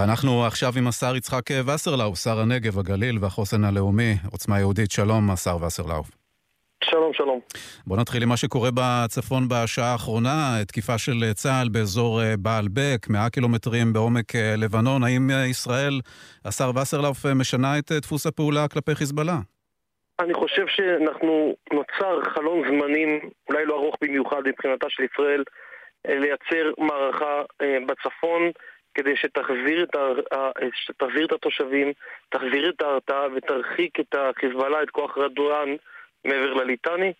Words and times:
ואנחנו 0.00 0.44
עכשיו 0.46 0.72
עם 0.78 0.86
השר 0.88 1.16
יצחק 1.16 1.46
וסרלאוף, 1.66 2.14
שר 2.24 2.38
הנגב, 2.40 2.78
הגליל 2.78 3.16
והחוסן 3.20 3.64
הלאומי, 3.64 4.12
עוצמה 4.32 4.58
יהודית. 4.58 4.90
שלום, 4.90 5.30
השר 5.30 5.56
וסרלאוף. 5.66 6.08
שלום, 6.84 7.12
שלום. 7.12 7.40
בוא 7.86 7.96
נתחיל 7.96 8.22
עם 8.22 8.28
מה 8.28 8.36
שקורה 8.36 8.70
בצפון 8.74 9.42
בשעה 9.50 9.92
האחרונה, 9.92 10.34
תקיפה 10.68 10.98
של 10.98 11.32
צה"ל 11.32 11.68
באזור 11.68 12.22
אה, 12.22 12.34
בעל 12.38 12.66
בק, 12.72 13.08
100 13.10 13.30
קילומטרים 13.30 13.92
בעומק 13.92 14.36
אה, 14.36 14.54
לבנון. 14.56 15.04
האם 15.04 15.30
אה, 15.30 15.46
ישראל, 15.46 16.00
השר 16.44 16.70
וסרלאוף, 16.76 17.26
משנה 17.26 17.78
את 17.78 17.92
דפוס 17.92 18.26
הפעולה 18.26 18.68
כלפי 18.72 18.94
חיזבאללה? 18.94 19.38
אני 20.20 20.34
חושב 20.34 20.66
שאנחנו, 20.66 21.54
נוצר 21.72 22.14
חלון 22.34 22.58
זמנים, 22.68 23.20
אולי 23.48 23.66
לא 23.66 23.74
ארוך 23.74 23.96
במיוחד 24.02 24.42
מבחינתה 24.46 24.86
של 24.88 25.02
ישראל, 25.02 25.42
לייצר 26.04 26.64
מערכה 26.78 27.42
בצפון 27.86 28.42
כדי 28.94 29.16
שתחזיר 29.16 29.82
את, 29.82 29.94
ה... 29.94 30.50
שתחזיר 30.74 31.26
את 31.26 31.32
התושבים, 31.32 31.92
תחזיר 32.28 32.70
את 32.70 32.82
ההרתעה 32.82 33.26
ותרחיק 33.34 34.00
את 34.00 34.14
החיזבאללה, 34.14 34.82
את 34.82 34.90
כוח 34.90 35.18
רדואן 35.18 35.68
מעבר 36.24 36.54
לליטני. 36.54 37.12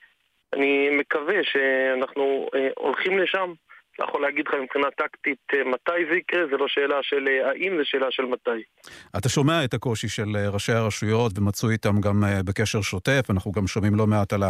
אני 0.53 0.91
מקווה 0.91 1.45
שאנחנו 1.45 2.49
אה, 2.55 2.69
הולכים 2.77 3.19
לשם. 3.19 3.53
לא 4.01 4.05
יכול 4.05 4.23
להגיד 4.23 4.45
לך 4.49 4.55
מבחינה 4.63 4.91
טקטית 4.91 5.39
אה, 5.55 5.65
מתי 5.65 6.07
זה 6.11 6.17
יקרה, 6.17 6.41
זה 6.51 6.57
לא 6.57 6.69
שאלה 6.69 6.97
של 7.03 7.29
אה, 7.29 7.51
האם, 7.51 7.77
זה 7.79 7.85
שאלה 7.85 8.07
של 8.11 8.23
מתי. 8.23 8.63
אתה 9.19 9.29
שומע 9.29 9.65
את 9.65 9.75
הקושי 9.75 10.09
של 10.09 10.37
ראשי 10.53 10.73
הרשויות 10.73 11.39
ומצוי 11.39 11.73
איתם 11.73 12.01
גם 12.01 12.23
בקשר 12.45 12.81
שוטף, 12.81 13.23
אנחנו 13.31 13.53
גם 13.53 13.67
שומעים 13.67 13.95
לא 13.95 14.07
מעט 14.07 14.33
על 14.33 14.43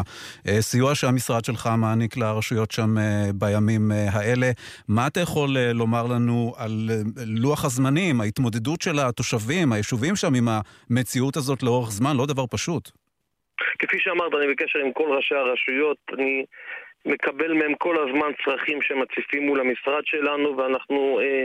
הסיוע 0.47 0.95
שהמשרד 0.95 1.45
שלך 1.45 1.69
מעניק 1.79 2.17
לרשויות 2.17 2.71
שם 2.71 2.95
בימים 3.35 3.91
האלה. 4.13 4.51
מה 4.89 5.07
אתה 5.07 5.21
יכול 5.21 5.49
לומר 5.75 6.07
לנו 6.07 6.55
על 6.57 6.91
לוח 7.27 7.65
הזמנים, 7.65 8.21
ההתמודדות 8.21 8.81
של 8.83 8.99
התושבים, 8.99 9.73
היישובים 9.73 10.17
שם 10.17 10.35
עם 10.35 10.49
המציאות 10.49 11.37
הזאת 11.37 11.63
לאורך 11.63 11.91
זמן? 11.91 12.17
לא 12.17 12.27
דבר 12.27 12.45
פשוט. 12.51 12.91
כפי 13.79 13.97
שאמרת, 13.99 14.33
אני 14.35 14.53
בקשר 14.53 14.79
עם 14.79 14.93
כל 14.93 15.09
ראשי 15.17 15.35
הרשויות, 15.35 15.97
אני 16.13 16.45
מקבל 17.07 17.53
מהם 17.53 17.75
כל 17.75 17.97
הזמן 17.99 18.31
צרכים 18.45 18.83
שמציפים 18.83 19.47
מול 19.47 19.61
המשרד 19.61 20.03
שלנו, 20.05 20.57
ואנחנו 20.57 21.21
אה, 21.21 21.45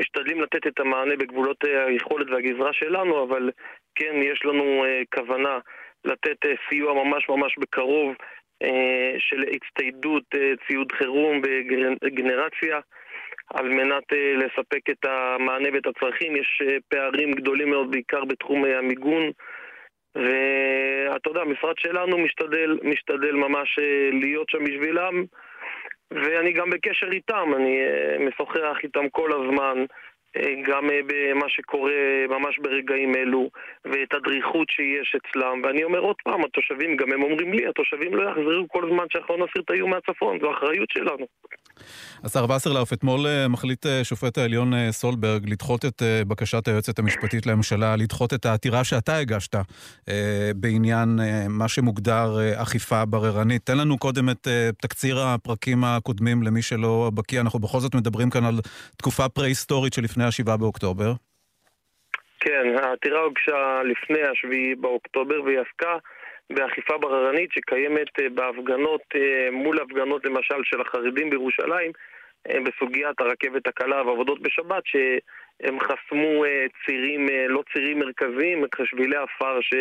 משתדלים 0.00 0.40
לתת 0.40 0.66
את 0.66 0.80
המענה 0.80 1.16
בגבולות 1.16 1.64
אה, 1.64 1.84
היכולת 1.84 2.30
והגזרה 2.30 2.72
שלנו, 2.72 3.24
אבל 3.24 3.50
כן, 3.94 4.14
יש 4.22 4.44
לנו 4.44 4.84
אה, 4.84 5.02
כוונה 5.14 5.58
לתת 6.04 6.44
אה, 6.44 6.54
סיוע 6.68 7.04
ממש 7.04 7.28
ממש 7.28 7.58
בקרוב 7.58 8.14
אה, 8.62 9.14
של 9.18 9.44
הצטיידות 9.52 10.24
אה, 10.34 10.52
ציוד 10.66 10.92
חירום 10.92 11.42
בגנרציה. 12.02 12.80
על 13.54 13.68
מנת 13.68 14.12
אה, 14.12 14.34
לספק 14.36 14.90
את 14.90 15.04
המענה 15.04 15.68
ואת 15.72 15.86
הצרכים. 15.86 16.36
יש 16.36 16.62
אה, 16.66 16.76
פערים 16.88 17.32
גדולים 17.32 17.70
מאוד 17.70 17.90
בעיקר 17.90 18.24
בתחום 18.24 18.64
אה, 18.64 18.78
המיגון. 18.78 19.30
ואתה 20.14 21.30
יודע, 21.30 21.40
המשרד 21.40 21.74
שלנו 21.78 22.18
משתדל, 22.18 22.78
משתדל 22.82 23.32
ממש 23.32 23.78
אה, 23.78 24.10
להיות 24.12 24.50
שם 24.50 24.64
בשבילם 24.64 25.24
ואני 26.10 26.52
גם 26.52 26.70
בקשר 26.70 27.06
איתם, 27.12 27.52
אני 27.56 27.80
אה, 27.80 28.16
משוחח 28.18 28.76
איתם 28.82 29.08
כל 29.08 29.30
הזמן 29.32 29.84
אה, 30.36 30.54
גם 30.64 30.88
במה 31.06 31.48
שקורה 31.48 32.26
ממש 32.28 32.58
ברגעים 32.58 33.14
אלו 33.16 33.50
ואת 33.84 34.14
הדריכות 34.14 34.68
שיש 34.70 35.16
אצלם. 35.16 35.60
ואני 35.64 35.84
אומר 35.84 35.98
עוד 35.98 36.16
פעם, 36.24 36.44
התושבים, 36.44 36.96
גם 36.96 37.12
הם 37.12 37.22
אומרים 37.22 37.52
לי, 37.52 37.66
התושבים 37.66 38.14
לא 38.14 38.30
יחזרו 38.30 38.68
כל 38.68 38.88
זמן 38.88 39.04
שאנחנו 39.12 39.36
נסיר 39.36 39.62
את 39.62 39.70
האיום 39.70 39.90
מהצפון, 39.90 40.38
זו 40.40 40.50
אחריות 40.50 40.90
שלנו 40.90 41.26
השר 42.24 42.46
וסרלאוף, 42.50 42.92
אתמול 42.92 43.26
אה, 43.26 43.48
מחליט 43.48 43.86
אה, 43.86 44.04
שופט 44.04 44.38
העליון 44.38 44.74
אה, 44.74 44.92
סולברג 44.92 45.50
לדחות 45.50 45.84
את 45.84 46.02
בקשת 46.28 46.68
היועצת 46.68 46.98
המשפטית 46.98 47.46
לממשלה, 47.46 47.96
לדחות 47.96 48.34
את 48.34 48.46
העתירה 48.46 48.84
שאתה 48.84 49.16
הגשת 49.16 49.56
בעניין 50.56 51.18
מה 51.48 51.68
שמוגדר 51.68 52.38
אכיפה 52.62 53.04
בררנית. 53.04 53.66
תן 53.66 53.78
לנו 53.78 53.98
קודם 53.98 54.30
את 54.30 54.48
תקציר 54.82 55.20
הפרקים 55.20 55.84
הקודמים 55.84 56.42
למי 56.42 56.62
שלא 56.62 57.10
בקיא. 57.14 57.40
אנחנו 57.40 57.58
בכל 57.58 57.80
זאת 57.80 57.94
מדברים 57.94 58.30
כאן 58.30 58.44
על 58.44 58.54
תקופה 58.96 59.28
פרה-היסטורית 59.28 59.92
שלפני 59.92 60.24
ה-7 60.24 60.56
באוקטובר. 60.56 61.12
כן, 62.40 62.66
העתירה 62.82 63.20
הוגשה 63.20 63.82
לפני 63.84 64.22
ה-7 64.22 64.80
באוקטובר 64.80 65.42
והיא 65.42 65.58
עסקה 65.58 65.96
באכיפה 66.54 66.98
בררנית 66.98 67.52
שקיימת 67.52 68.20
אה, 68.20 68.28
בהפגנות, 68.28 69.02
אה, 69.14 69.50
מול 69.52 69.80
הפגנות 69.80 70.24
למשל 70.24 70.60
של 70.64 70.80
החרדים 70.80 71.30
בירושלים 71.30 71.92
אה, 72.50 72.58
בסוגיית 72.60 73.20
הרכבת 73.20 73.66
הקלה 73.66 74.02
ועבודות 74.06 74.42
בשבת 74.42 74.82
שהם 74.84 75.80
חסמו 75.80 76.44
צירים, 76.86 77.28
לא 77.48 77.62
צירים 77.72 77.98
מרכזיים, 77.98 78.64
שבילי 78.84 79.16
עפר 79.16 79.60
ש... 79.60 79.74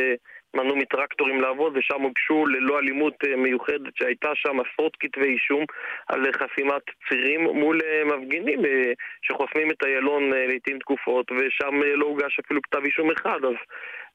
מנעו 0.54 0.76
מטרקטורים 0.76 1.42
לעבוד 1.42 1.78
ושם 1.78 2.02
הוגשו 2.02 2.46
ללא 2.46 2.80
אלימות 2.80 3.14
מיוחדת 3.38 3.96
שהייתה 3.96 4.32
שם 4.36 4.58
עשרות 4.60 4.98
כתבי 5.00 5.28
אישום 5.28 5.66
על 6.08 6.24
חסימת 6.32 6.82
צירים 7.10 7.42
מול 7.42 7.82
מפגינים 8.06 8.60
שחוסמים 9.22 9.72
את 9.72 9.84
איילון 9.86 10.30
לעיתים 10.30 10.80
תקופות 10.80 11.32
ושם 11.32 11.82
לא 11.96 12.06
הוגש 12.06 12.40
אפילו 12.40 12.62
כתב 12.62 12.86
אישום 12.86 13.12
אחד 13.12 13.46
אז 13.46 13.56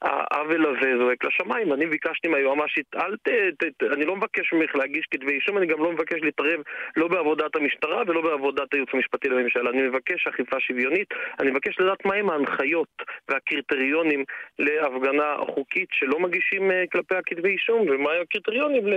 העוול 0.01 0.65
הזה 0.65 0.97
זועק 0.97 1.23
לשמיים. 1.25 1.73
אני 1.73 1.85
ביקשתי 1.85 2.27
מהיועמ"שית, 2.27 2.95
אל 2.95 3.15
ת... 3.15 3.27
אני 3.93 4.05
לא 4.05 4.15
מבקש 4.15 4.53
ממך 4.53 4.75
להגיש 4.75 5.05
כתבי 5.11 5.33
אישום, 5.33 5.57
אני 5.57 5.65
גם 5.65 5.79
לא 5.79 5.91
מבקש 5.91 6.19
להתערב 6.21 6.61
לא 6.97 7.07
בעבודת 7.07 7.55
המשטרה 7.55 8.03
ולא 8.07 8.21
בעבודת 8.21 8.73
הייעוץ 8.73 8.89
המשפטי 8.93 9.29
לממשלה. 9.29 9.69
אני 9.69 9.81
מבקש 9.81 10.27
אכיפה 10.27 10.59
שוויונית, 10.59 11.07
אני 11.39 11.51
מבקש 11.51 11.79
לדעת 11.79 12.05
מהם 12.05 12.29
ההנחיות 12.29 13.01
והקריטריונים 13.29 14.23
להפגנה 14.59 15.35
חוקית 15.53 15.89
שלא 15.91 16.19
מגישים 16.27 16.71
אה, 16.71 16.83
כלפי 16.91 17.15
הכתבי 17.15 17.49
אישום, 17.49 17.81
ומה 17.89 18.09
הקריטריונים 18.23 18.87
ל... 18.87 18.93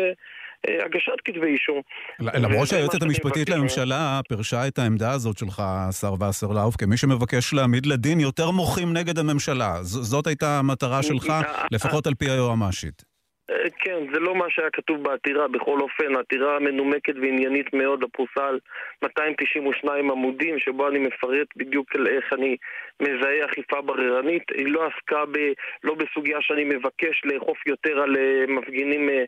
אה, 0.69 0.85
הגשת 0.85 1.21
כתבי 1.25 1.47
אישום. 1.47 1.81
למרות 2.21 2.69
שהיועצת 2.69 3.03
המשפטית 3.03 3.49
לממשלה 3.49 4.21
פירשה 4.29 4.69
את 4.69 4.79
העמדה 4.79 5.11
הזאת 5.13 5.39
שלך, 5.39 5.63
השר 5.67 6.15
וסרלאוף, 6.29 6.77
כמי 6.77 6.97
שמבקש 6.97 7.55
להעמיד 7.55 7.87
לדין 7.87 8.21
יותר 8.21 8.51
מוחים 8.51 8.93
נגד 8.93 9.19
הממשלה. 9.19 9.79
זאת 9.83 10.27
הייתה 10.27 10.59
המטרה 10.59 11.03
שלך, 11.03 11.33
לפחות 11.71 12.07
על 12.07 12.15
פי 12.15 12.31
היועמ"שית. 12.31 13.10
אה, 13.51 13.71
כן, 13.79 13.99
זה 14.13 14.21
לא 14.21 14.35
מה 14.35 14.51
שהיה 14.51 14.71
כתוב 14.71 15.03
בעתירה, 15.03 15.49
בכל 15.49 15.81
אופן, 15.81 16.17
העתירה 16.17 16.59
מנומקת 16.59 17.15
ועניינית 17.17 17.73
מאוד, 17.73 18.03
הפרוסה 18.03 18.49
על 18.49 18.59
292 19.03 20.11
עמודים, 20.11 20.59
שבו 20.59 20.89
אני 20.89 20.99
מפרט 20.99 21.49
בדיוק 21.57 21.95
על 21.95 22.07
איך 22.07 22.33
אני 22.33 22.57
מזהה 23.01 23.45
אכיפה 23.45 23.81
בררנית. 23.81 24.43
היא 24.55 24.73
לא 24.73 24.87
עסקה 24.87 25.25
ב, 25.33 25.39
לא 25.85 25.95
בסוגיה 25.95 26.39
שאני 26.41 26.65
מבקש 26.65 27.23
לאכוף 27.25 27.67
יותר 27.67 28.01
על 28.01 28.17
אה, 28.17 28.45
מפגינים 28.49 29.11
אה, 29.11 29.25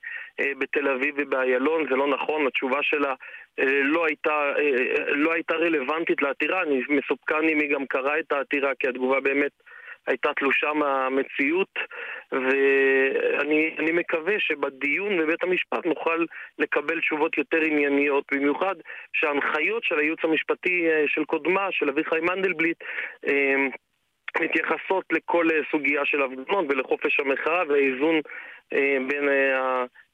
בתל 0.59 0.89
אביב 0.89 1.15
ובאיילון, 1.19 1.87
זה 1.91 1.97
לא 1.97 2.07
נכון, 2.07 2.47
התשובה 2.47 2.79
שלה 2.83 3.15
לא 3.83 4.07
הייתה, 4.07 4.53
לא 5.09 5.33
הייתה 5.33 5.55
רלוונטית 5.55 6.23
לעתירה, 6.23 6.63
אני 6.63 6.81
מסופקן 6.89 7.49
אם 7.49 7.61
היא 7.61 7.71
גם 7.71 7.87
קראה 7.87 8.19
את 8.19 8.33
העתירה, 8.33 8.71
כי 8.79 8.89
התגובה 8.89 9.21
באמת... 9.21 9.53
הייתה 10.07 10.29
תלושה 10.37 10.73
מהמציאות 10.73 11.79
ואני 12.33 13.93
מקווה 13.93 14.35
שבדיון 14.39 15.19
בבית 15.19 15.43
המשפט 15.43 15.87
נוכל 15.87 16.25
לקבל 16.59 17.01
תשובות 17.01 17.39
יותר 17.39 17.57
ענייניות, 17.57 18.25
במיוחד 18.33 18.75
שההנחיות 19.13 19.85
של 19.85 19.99
הייעוץ 19.99 20.21
המשפטי 20.25 20.89
אה, 20.91 21.05
של 21.07 21.25
קודמה, 21.25 21.69
של 21.71 21.89
אביחי 21.89 22.21
מנדלבליט, 22.21 22.77
אה, 23.29 23.55
מתייחסות 24.41 25.05
לכל 25.13 25.51
אה, 25.51 25.61
סוגיה 25.71 26.05
של 26.05 26.23
הפגנות 26.23 26.65
ולחופש 26.69 27.21
המחאה 27.21 27.63
והאיזון 27.69 28.21
בין 29.09 29.29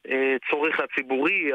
הצורך 0.05 0.81
הציבורי, 0.81 1.50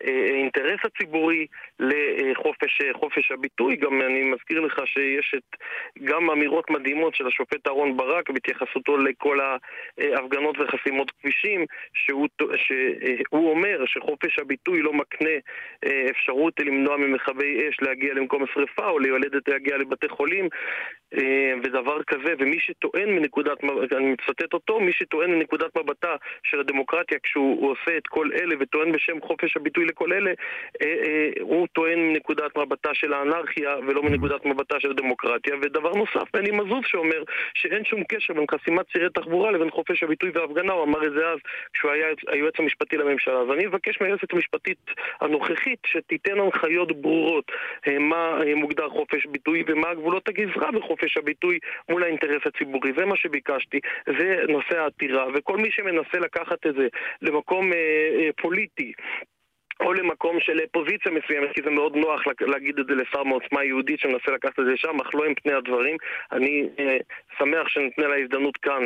האינטרס 0.00 0.80
הציבורי 0.84 1.46
לחופש 1.80 3.30
הביטוי. 3.30 3.76
גם 3.76 4.02
אני 4.02 4.22
מזכיר 4.22 4.60
לך 4.60 4.80
שיש 4.84 5.34
את 5.36 5.56
גם 6.04 6.30
אמירות 6.30 6.70
מדהימות 6.70 7.14
של 7.14 7.26
השופט 7.26 7.66
אהרן 7.66 7.96
ברק 7.96 8.30
בהתייחסותו 8.30 8.96
לכל 8.96 9.38
ההפגנות 9.40 10.56
וחסימות 10.58 11.10
כבישים, 11.10 11.64
שהוא, 11.94 12.28
שהוא 12.56 13.50
אומר 13.50 13.84
שחופש 13.86 14.38
הביטוי 14.38 14.82
לא 14.82 14.92
מקנה 14.92 15.36
אה, 15.84 16.06
אפשרות 16.10 16.60
למנוע 16.60 16.96
ממכבי 16.96 17.68
אש 17.68 17.76
להגיע 17.82 18.14
למקום 18.14 18.42
השרפה 18.42 18.88
או 18.88 18.98
ליולדת 18.98 19.48
להגיע 19.48 19.76
לבתי 19.76 20.08
חולים 20.08 20.48
אה, 21.18 21.52
ודבר 21.62 22.02
כזה, 22.02 22.34
ומי 22.38 22.60
שטוען 22.60 23.10
מנקודת, 23.10 23.64
אני 23.96 24.12
מצטט 24.12 24.52
אותו, 24.54 24.80
מי 24.80 24.92
שטוען 24.92 25.30
מנקודת 25.30 25.76
מבטה 25.76 26.16
של 26.42 26.60
הדמוקרטיה 26.60 27.18
כשהוא 27.22 27.70
עושה 27.70 27.96
את 27.96 28.06
כל 28.06 28.30
אלה 28.34 28.54
וטוען 28.60 28.92
בשם 28.92 29.20
חופש 29.20 29.56
הביטוי 29.56 29.84
לכל 29.84 30.12
אלה, 30.12 30.32
אה, 30.82 31.30
הוא 31.40 31.63
הוא 31.64 31.68
טוען 31.72 31.98
מנקודת 31.98 32.56
מבטה 32.56 32.94
של 32.94 33.12
האנרכיה 33.12 33.76
ולא 33.86 34.02
מנקודת 34.02 34.44
מבטה 34.44 34.80
של 34.80 34.90
הדמוקרטיה. 34.90 35.54
ודבר 35.62 35.92
נוסף, 35.92 36.26
בני 36.32 36.50
מזוז 36.50 36.84
שאומר 36.86 37.22
שאין 37.54 37.84
שום 37.84 38.04
קשר 38.04 38.34
בין 38.34 38.44
חסימת 38.50 38.86
צירי 38.92 39.10
תחבורה 39.14 39.50
לבין 39.50 39.70
חופש 39.70 40.02
הביטוי 40.02 40.30
וההפגנה, 40.34 40.72
הוא 40.72 40.84
אמר 40.84 41.06
את 41.06 41.12
זה 41.12 41.28
אז 41.28 41.38
כשהוא 41.72 41.90
היה 41.90 42.06
היועץ 42.28 42.54
המשפטי 42.58 42.96
לממשלה. 42.96 43.40
אז 43.40 43.48
אני 43.54 43.66
מבקש 43.66 44.00
מהיועצת 44.00 44.32
המשפטית 44.32 44.78
הנוכחית 45.20 45.78
שתיתן 45.86 46.40
הנחיות 46.40 47.00
ברורות 47.00 47.52
אה, 47.88 47.98
מה 47.98 48.38
אה, 48.42 48.54
מוגדר 48.54 48.88
חופש 48.88 49.26
ביטוי 49.26 49.64
ומה 49.66 49.94
גבולות 49.94 50.28
הגזרה 50.28 50.72
בחופש 50.72 51.04
חופש 51.04 51.16
הביטוי 51.16 51.58
מול 51.88 52.02
האינטרס 52.02 52.42
הציבורי. 52.46 52.92
זה 52.96 53.04
מה 53.04 53.16
שביקשתי, 53.16 53.80
זה 54.06 54.36
נושא 54.48 54.78
העתירה, 54.78 55.26
וכל 55.34 55.56
מי 55.56 55.70
שמנסה 55.70 56.18
לקחת 56.18 56.66
את 56.66 56.74
זה 56.74 56.86
למקום 57.22 57.72
אה, 57.72 57.78
אה, 57.78 58.30
פוליטי 58.42 58.92
או 59.80 59.92
למקום 59.92 60.36
של 60.40 60.58
פוזיציה 60.72 61.12
מסוימת, 61.12 61.50
כי 61.54 61.60
זה 61.64 61.70
מאוד 61.70 61.96
נוח 61.96 62.20
להגיד 62.40 62.78
את 62.78 62.86
זה 62.86 62.94
לשר 62.94 63.22
מעוצמה 63.24 63.64
יהודית 63.64 64.00
שמנסה 64.00 64.30
לקחת 64.34 64.58
את 64.60 64.64
זה 64.64 64.72
שם, 64.76 64.96
אך 65.02 65.14
לא 65.14 65.24
עם 65.24 65.34
פני 65.34 65.52
הדברים. 65.52 65.96
אני 66.32 66.68
אה, 66.78 66.96
שמח 67.38 67.68
שניתנה 67.68 68.06
לה 68.06 68.16
הזדמנות 68.22 68.56
כאן 68.56 68.82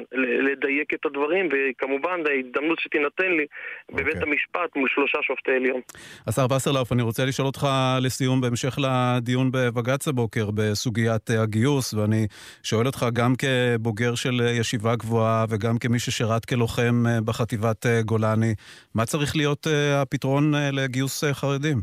לדייק 0.48 0.94
את 0.94 1.06
הדברים, 1.06 1.48
וכמובן 1.52 2.20
ההזדמנות 2.30 2.78
שתינתן 2.80 3.30
לי 3.38 3.44
okay. 3.44 3.94
בבית 3.96 4.16
אוקיי. 4.16 4.28
המשפט 4.28 4.76
מול 4.76 4.88
שלושה 4.88 5.18
שופטי 5.22 5.52
עליון. 5.52 5.80
השר 6.26 6.46
וסרלאוף, 6.56 6.92
אני 6.92 7.02
רוצה 7.02 7.24
לשאול 7.24 7.46
אותך 7.46 7.66
לסיום, 8.02 8.40
בהמשך 8.40 8.78
לדיון 8.78 9.50
בבג"ץ 9.52 10.08
הבוקר 10.08 10.50
בסוגיית 10.54 11.30
הגיוס, 11.30 11.94
ואני 11.94 12.26
שואל 12.62 12.86
אותך 12.86 13.06
גם 13.12 13.32
כבוגר 13.38 14.14
של 14.14 14.40
ישיבה 14.60 14.96
גבוהה 14.96 15.44
וגם 15.48 15.78
כמי 15.78 15.98
ששירת 15.98 16.44
כלוחם 16.44 17.04
אה, 17.06 17.20
בחטיבת 17.20 17.86
אה, 17.86 18.02
גולני, 18.02 18.54
מה 18.94 19.04
צריך 19.04 19.36
להיות 19.36 19.66
הפתרון 20.02 20.54
לגיוס 20.84 21.24
חרדים? 21.24 21.76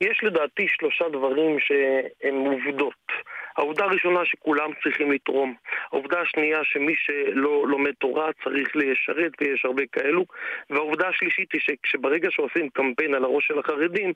יש 0.00 0.20
לדעתי 0.22 0.66
שלושה 0.68 1.04
דברים 1.08 1.56
שהם 1.60 2.34
עובדות. 2.34 3.02
העובדה 3.56 3.84
הראשונה 3.84 4.20
שכולם 4.24 4.70
צריכים 4.82 5.12
לתרום. 5.12 5.54
העובדה 5.92 6.20
השנייה 6.20 6.60
שמי 6.64 6.94
שלא 6.96 7.64
לומד 7.68 7.92
תורה 7.92 8.30
צריך 8.44 8.68
לשרת, 8.74 9.32
ויש 9.40 9.64
הרבה 9.64 9.82
כאלו. 9.92 10.24
והעובדה 10.70 11.08
השלישית 11.08 11.52
היא 11.52 11.60
שכשברגע 11.60 12.28
שעושים 12.30 12.68
קמפיין 12.70 13.14
על 13.14 13.24
הראש 13.24 13.46
של 13.46 13.58
החרדים, 13.58 14.12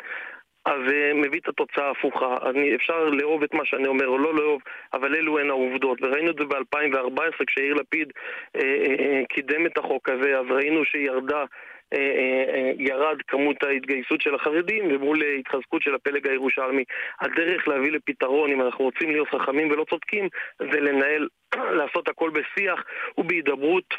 אז 0.66 0.80
uh, 0.88 1.14
מביא 1.14 1.40
את 1.40 1.48
התוצאה 1.48 1.86
ההפוכה. 1.86 2.36
אני, 2.50 2.74
אפשר 2.74 3.04
לאהוב 3.04 3.42
את 3.42 3.54
מה 3.54 3.64
שאני 3.64 3.86
אומר 3.86 4.06
או 4.06 4.18
לא 4.18 4.34
לאהוב, 4.34 4.62
אבל 4.92 5.14
אלו 5.14 5.38
הן 5.38 5.50
העובדות. 5.50 5.98
וראינו 6.02 6.30
את 6.30 6.36
זה 6.38 6.44
ב-2014 6.44 7.44
כשיאיר 7.46 7.74
לפיד 7.74 8.08
uh, 8.08 8.60
uh, 8.60 8.62
uh, 8.62 9.26
קידם 9.28 9.66
את 9.66 9.78
החוק 9.78 10.08
הזה, 10.08 10.38
אז 10.38 10.46
ראינו 10.50 10.84
שירדה 10.84 11.44
אה, 11.92 11.98
אה, 11.98 12.54
אה, 12.54 12.72
ירד 12.78 13.16
כמות 13.28 13.62
ההתגייסות 13.62 14.20
של 14.20 14.34
החרדים 14.34 14.84
ומול 14.90 15.22
התחזקות 15.38 15.82
של 15.82 15.94
הפלג 15.94 16.28
הירושלמי. 16.28 16.84
הדרך 17.20 17.68
להביא 17.68 17.92
לפתרון, 17.92 18.50
אם 18.50 18.62
אנחנו 18.62 18.84
רוצים 18.84 19.10
להיות 19.10 19.28
חכמים 19.28 19.70
ולא 19.70 19.84
צודקים, 19.90 20.28
זה 20.58 20.80
לנהל, 20.80 21.28
לעשות 21.78 22.08
הכל 22.08 22.30
בשיח 22.30 22.84
ובהידברות. 23.18 23.94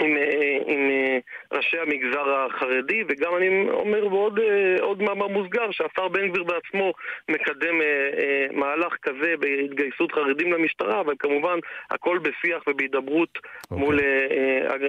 עם, 0.00 0.16
עם 0.66 0.80
ראשי 1.52 1.76
המגזר 1.78 2.26
החרדי, 2.30 3.02
וגם 3.08 3.36
אני 3.36 3.70
אומר 3.70 4.08
בעוד 4.08 4.38
עוד 4.80 5.02
מאמר 5.02 5.26
מוסגר 5.28 5.70
שהשר 5.70 6.08
בן 6.08 6.28
גביר 6.28 6.44
בעצמו 6.44 6.92
מקדם 7.28 7.74
מהלך 8.52 8.94
כזה 9.02 9.34
בהתגייסות 9.40 10.12
חרדים 10.12 10.52
למשטרה, 10.52 11.00
אבל 11.00 11.14
כמובן 11.18 11.58
הכל 11.90 12.18
בשיח 12.18 12.62
ובהידברות 12.66 13.28
okay. 13.36 13.70
אוקיי. 13.70 13.78
מול 13.78 14.00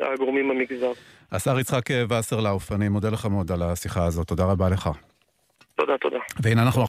הגורמים 0.01 0.50
במגזר. 0.50 0.92
השר 1.31 1.59
יצחק 1.59 1.83
וסרלאוף, 2.09 2.71
אני 2.71 2.89
מודה 2.89 3.09
לך 3.09 3.25
מאוד 3.25 3.51
על 3.51 3.62
השיחה 3.63 4.06
הזאת, 4.06 4.27
תודה 4.27 4.44
רבה 4.44 4.69
לך. 4.69 4.89
תודה, 5.75 5.98
תודה. 5.98 6.18
והנה 6.44 6.62
אנחנו 6.62 6.81